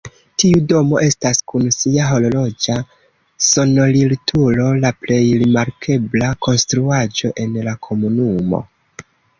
Tiu 0.43 0.59
domo 0.69 1.01
estas 1.07 1.41
kun 1.51 1.67
sia 1.75 2.07
horloĝa 2.13 2.79
sonorilturo 3.51 4.69
la 4.87 4.93
plej 5.05 5.21
rimarkebla 5.45 6.35
konstruaĵo 6.47 7.37
en 7.47 7.59
la 7.71 7.81
komunumo. 7.89 8.67